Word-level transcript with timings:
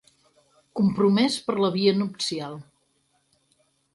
Compromès 0.79 1.35
per 1.49 1.55
la 1.65 1.69
via 1.77 1.93
nupcial. 1.99 2.57